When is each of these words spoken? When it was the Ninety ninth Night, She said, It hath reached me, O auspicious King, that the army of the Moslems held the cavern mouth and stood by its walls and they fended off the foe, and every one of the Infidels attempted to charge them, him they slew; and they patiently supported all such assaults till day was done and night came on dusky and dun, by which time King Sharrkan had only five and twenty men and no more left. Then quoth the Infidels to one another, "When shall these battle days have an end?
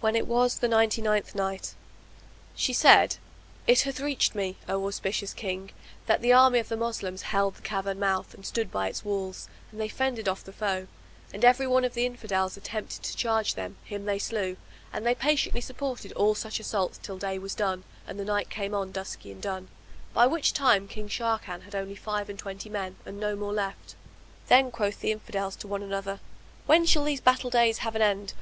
When 0.00 0.16
it 0.16 0.26
was 0.26 0.60
the 0.60 0.68
Ninety 0.68 1.02
ninth 1.02 1.34
Night, 1.34 1.74
She 2.54 2.72
said, 2.72 3.18
It 3.66 3.82
hath 3.82 4.00
reached 4.00 4.34
me, 4.34 4.56
O 4.66 4.86
auspicious 4.86 5.34
King, 5.34 5.72
that 6.06 6.22
the 6.22 6.32
army 6.32 6.58
of 6.60 6.68
the 6.70 6.78
Moslems 6.78 7.20
held 7.28 7.56
the 7.56 7.60
cavern 7.60 7.98
mouth 7.98 8.32
and 8.32 8.46
stood 8.46 8.70
by 8.72 8.88
its 8.88 9.04
walls 9.04 9.48
and 9.70 9.78
they 9.78 9.86
fended 9.90 10.28
off 10.30 10.42
the 10.42 10.54
foe, 10.54 10.86
and 11.30 11.44
every 11.44 11.66
one 11.66 11.84
of 11.84 11.92
the 11.92 12.06
Infidels 12.06 12.56
attempted 12.56 13.02
to 13.02 13.14
charge 13.14 13.54
them, 13.54 13.76
him 13.84 14.06
they 14.06 14.18
slew; 14.18 14.56
and 14.94 15.04
they 15.06 15.14
patiently 15.14 15.60
supported 15.60 16.12
all 16.12 16.34
such 16.34 16.58
assaults 16.58 16.96
till 16.96 17.18
day 17.18 17.38
was 17.38 17.54
done 17.54 17.84
and 18.06 18.16
night 18.24 18.48
came 18.48 18.74
on 18.74 18.90
dusky 18.92 19.30
and 19.30 19.42
dun, 19.42 19.68
by 20.14 20.26
which 20.26 20.54
time 20.54 20.88
King 20.88 21.06
Sharrkan 21.06 21.64
had 21.64 21.74
only 21.74 21.96
five 21.96 22.30
and 22.30 22.38
twenty 22.38 22.70
men 22.70 22.96
and 23.04 23.20
no 23.20 23.36
more 23.36 23.52
left. 23.52 23.94
Then 24.46 24.70
quoth 24.70 25.00
the 25.02 25.12
Infidels 25.12 25.54
to 25.56 25.68
one 25.68 25.82
another, 25.82 26.18
"When 26.64 26.86
shall 26.86 27.04
these 27.04 27.20
battle 27.20 27.50
days 27.50 27.80
have 27.84 27.94
an 27.94 28.00
end? 28.00 28.32